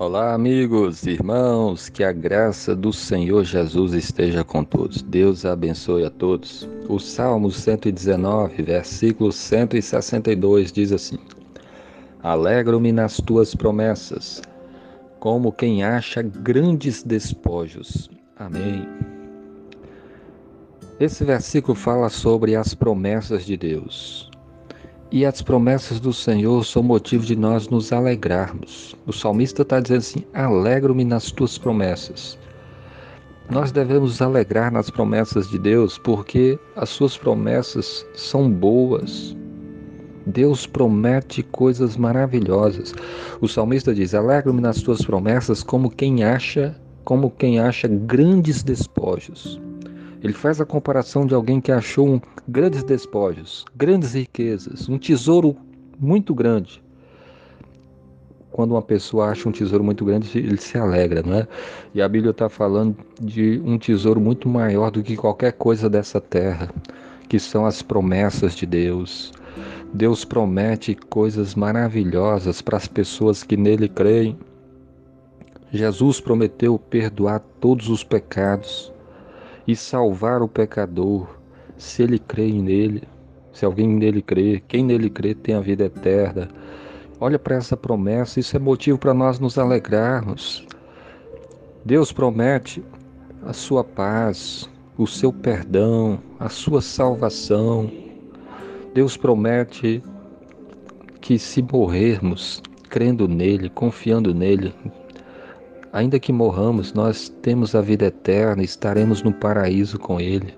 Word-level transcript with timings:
Olá, 0.00 0.32
amigos, 0.32 1.04
irmãos, 1.08 1.88
que 1.88 2.04
a 2.04 2.12
graça 2.12 2.76
do 2.76 2.92
Senhor 2.92 3.42
Jesus 3.42 3.94
esteja 3.94 4.44
com 4.44 4.62
todos. 4.62 5.02
Deus 5.02 5.44
abençoe 5.44 6.04
a 6.04 6.10
todos. 6.10 6.68
O 6.88 7.00
Salmo 7.00 7.50
119, 7.50 8.62
versículo 8.62 9.32
162 9.32 10.70
diz 10.70 10.92
assim: 10.92 11.18
Alegro-me 12.22 12.92
nas 12.92 13.16
tuas 13.16 13.56
promessas, 13.56 14.40
como 15.18 15.50
quem 15.50 15.82
acha 15.82 16.22
grandes 16.22 17.02
despojos. 17.02 18.08
Amém. 18.36 18.86
Esse 21.00 21.24
versículo 21.24 21.74
fala 21.74 22.08
sobre 22.08 22.54
as 22.54 22.72
promessas 22.72 23.44
de 23.44 23.56
Deus. 23.56 24.30
E 25.10 25.24
as 25.24 25.40
promessas 25.40 25.98
do 26.00 26.12
Senhor 26.12 26.66
são 26.66 26.82
motivo 26.82 27.24
de 27.24 27.34
nós 27.34 27.68
nos 27.68 27.94
alegrarmos. 27.94 28.94
O 29.06 29.12
salmista 29.12 29.62
está 29.62 29.80
dizendo 29.80 30.00
assim: 30.00 30.24
alegro-me 30.34 31.02
nas 31.02 31.32
tuas 31.32 31.56
promessas. 31.56 32.38
Nós 33.50 33.72
devemos 33.72 34.20
alegrar 34.20 34.70
nas 34.70 34.90
promessas 34.90 35.48
de 35.48 35.58
Deus 35.58 35.96
porque 35.96 36.58
as 36.76 36.90
suas 36.90 37.16
promessas 37.16 38.04
são 38.14 38.50
boas. 38.50 39.34
Deus 40.26 40.66
promete 40.66 41.42
coisas 41.42 41.96
maravilhosas. 41.96 42.94
O 43.40 43.48
salmista 43.48 43.94
diz: 43.94 44.14
alegro-me 44.14 44.60
nas 44.60 44.82
tuas 44.82 45.00
promessas 45.00 45.62
como 45.62 45.90
quem 45.90 46.22
acha, 46.22 46.78
como 47.04 47.30
quem 47.30 47.58
acha 47.58 47.88
grandes 47.88 48.62
despojos. 48.62 49.58
Ele 50.20 50.32
faz 50.32 50.60
a 50.60 50.66
comparação 50.66 51.24
de 51.24 51.34
alguém 51.34 51.60
que 51.60 51.70
achou 51.70 52.20
grandes 52.48 52.82
despojos, 52.82 53.64
grandes 53.76 54.14
riquezas, 54.14 54.88
um 54.88 54.98
tesouro 54.98 55.56
muito 55.98 56.34
grande. 56.34 56.82
Quando 58.50 58.72
uma 58.72 58.82
pessoa 58.82 59.28
acha 59.28 59.48
um 59.48 59.52
tesouro 59.52 59.84
muito 59.84 60.04
grande, 60.04 60.36
ele 60.36 60.56
se 60.56 60.76
alegra, 60.76 61.22
não 61.24 61.34
é? 61.34 61.48
E 61.94 62.02
a 62.02 62.08
Bíblia 62.08 62.32
está 62.32 62.48
falando 62.48 62.96
de 63.20 63.62
um 63.64 63.78
tesouro 63.78 64.20
muito 64.20 64.48
maior 64.48 64.90
do 64.90 65.04
que 65.04 65.16
qualquer 65.16 65.52
coisa 65.52 65.88
dessa 65.88 66.20
terra, 66.20 66.68
que 67.28 67.38
são 67.38 67.64
as 67.64 67.80
promessas 67.80 68.56
de 68.56 68.66
Deus. 68.66 69.32
Deus 69.94 70.24
promete 70.24 70.96
coisas 70.96 71.54
maravilhosas 71.54 72.60
para 72.60 72.76
as 72.76 72.88
pessoas 72.88 73.44
que 73.44 73.56
nele 73.56 73.88
creem. 73.88 74.36
Jesus 75.70 76.20
prometeu 76.20 76.76
perdoar 76.76 77.38
todos 77.60 77.88
os 77.88 78.02
pecados 78.02 78.92
e 79.68 79.76
salvar 79.76 80.40
o 80.40 80.48
pecador, 80.48 81.28
se 81.76 82.02
ele 82.02 82.18
crê 82.18 82.50
nele, 82.50 83.02
se 83.52 83.66
alguém 83.66 83.86
nele 83.86 84.22
crê, 84.22 84.62
quem 84.66 84.82
nele 84.82 85.10
crê 85.10 85.34
tem 85.34 85.54
a 85.54 85.60
vida 85.60 85.84
eterna. 85.84 86.48
Olha 87.20 87.38
para 87.38 87.56
essa 87.56 87.76
promessa, 87.76 88.40
isso 88.40 88.56
é 88.56 88.58
motivo 88.58 88.96
para 88.96 89.12
nós 89.12 89.38
nos 89.38 89.58
alegrarmos. 89.58 90.66
Deus 91.84 92.10
promete 92.12 92.82
a 93.42 93.52
sua 93.52 93.84
paz, 93.84 94.66
o 94.96 95.06
seu 95.06 95.30
perdão, 95.30 96.18
a 96.40 96.48
sua 96.48 96.80
salvação. 96.80 97.90
Deus 98.94 99.18
promete 99.18 100.02
que 101.20 101.38
se 101.38 101.60
morrermos 101.60 102.62
crendo 102.88 103.28
nele, 103.28 103.68
confiando 103.68 104.34
nele, 104.34 104.74
Ainda 105.92 106.20
que 106.20 106.32
morramos, 106.32 106.92
nós 106.92 107.30
temos 107.40 107.74
a 107.74 107.80
vida 107.80 108.06
eterna 108.06 108.62
e 108.62 108.64
estaremos 108.66 109.22
no 109.22 109.32
paraíso 109.32 109.98
com 109.98 110.20
Ele. 110.20 110.54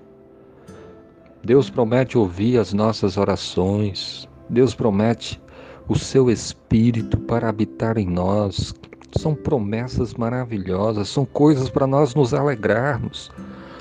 Deus 1.43 1.69
promete 1.69 2.17
ouvir 2.17 2.59
as 2.59 2.73
nossas 2.73 3.17
orações. 3.17 4.27
Deus 4.49 4.75
promete 4.75 5.41
o 5.87 5.97
seu 5.97 6.29
Espírito 6.29 7.17
para 7.17 7.47
habitar 7.47 7.97
em 7.97 8.07
nós. 8.07 8.73
São 9.17 9.33
promessas 9.33 10.13
maravilhosas, 10.13 11.09
são 11.09 11.25
coisas 11.25 11.69
para 11.69 11.87
nós 11.87 12.13
nos 12.13 12.33
alegrarmos. 12.33 13.31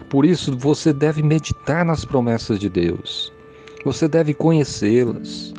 Por 0.08 0.24
isso, 0.24 0.56
você 0.56 0.92
deve 0.92 1.22
meditar 1.22 1.84
nas 1.84 2.04
promessas 2.04 2.58
de 2.58 2.69
Deus. 2.69 3.32
Você 3.84 4.06
deve 4.08 4.34
conhecê-las, 4.34 5.53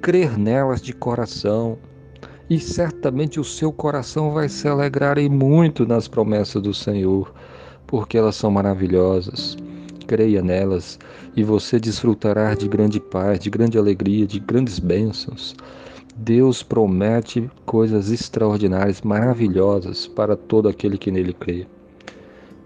crer 0.00 0.38
nelas 0.38 0.80
de 0.80 0.92
coração 0.92 1.78
e 2.50 2.58
certamente 2.58 3.38
o 3.38 3.44
seu 3.44 3.70
coração 3.70 4.32
vai 4.32 4.48
se 4.48 4.66
alegrar 4.66 5.18
e 5.18 5.28
muito 5.28 5.86
nas 5.86 6.08
promessas 6.08 6.62
do 6.62 6.72
Senhor, 6.72 7.32
porque 7.86 8.16
elas 8.16 8.36
são 8.36 8.50
maravilhosas. 8.50 9.56
Creia 10.06 10.40
nelas 10.42 10.98
e 11.36 11.42
você 11.44 11.78
desfrutará 11.78 12.54
de 12.54 12.66
grande 12.66 12.98
paz, 12.98 13.38
de 13.38 13.50
grande 13.50 13.76
alegria, 13.76 14.26
de 14.26 14.40
grandes 14.40 14.78
bênçãos. 14.78 15.54
Deus 16.16 16.62
promete 16.62 17.50
coisas 17.66 18.10
extraordinárias, 18.10 19.02
maravilhosas 19.02 20.06
para 20.06 20.34
todo 20.34 20.68
aquele 20.68 20.96
que 20.96 21.10
nele 21.10 21.34
crê. 21.34 21.66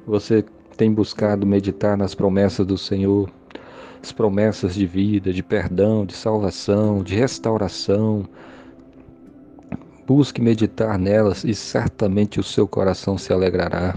Você 0.06 0.44
tem 0.76 0.92
buscado 0.92 1.44
meditar 1.44 1.96
nas 1.96 2.14
promessas 2.14 2.64
do 2.64 2.78
Senhor, 2.78 3.28
as 4.02 4.12
promessas 4.12 4.74
de 4.74 4.86
vida, 4.86 5.32
de 5.32 5.42
perdão, 5.42 6.06
de 6.06 6.14
salvação, 6.14 7.02
de 7.02 7.14
restauração, 7.14 8.24
Busque 10.06 10.40
meditar 10.40 10.98
nelas 10.98 11.44
e 11.44 11.54
certamente 11.54 12.40
o 12.40 12.42
seu 12.42 12.66
coração 12.66 13.16
se 13.16 13.32
alegrará. 13.32 13.96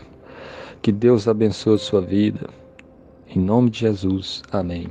Que 0.81 0.91
Deus 0.91 1.27
abençoe 1.27 1.75
a 1.75 1.79
sua 1.79 2.01
vida. 2.01 2.47
Em 3.27 3.39
nome 3.39 3.69
de 3.69 3.79
Jesus. 3.79 4.43
Amém. 4.51 4.88